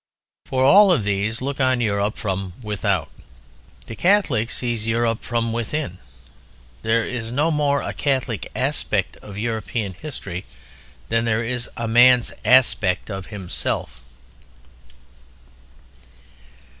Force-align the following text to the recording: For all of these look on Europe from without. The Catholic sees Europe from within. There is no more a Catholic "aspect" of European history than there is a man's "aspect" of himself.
For 0.47 0.65
all 0.65 0.91
of 0.91 1.03
these 1.03 1.43
look 1.43 1.59
on 1.61 1.79
Europe 1.79 2.17
from 2.17 2.53
without. 2.63 3.11
The 3.85 3.95
Catholic 3.95 4.49
sees 4.49 4.87
Europe 4.87 5.21
from 5.23 5.53
within. 5.53 5.99
There 6.81 7.03
is 7.05 7.31
no 7.31 7.51
more 7.51 7.83
a 7.83 7.93
Catholic 7.93 8.49
"aspect" 8.55 9.17
of 9.17 9.37
European 9.37 9.93
history 9.93 10.43
than 11.09 11.25
there 11.25 11.43
is 11.43 11.69
a 11.77 11.87
man's 11.87 12.33
"aspect" 12.43 13.11
of 13.11 13.27
himself. 13.27 14.01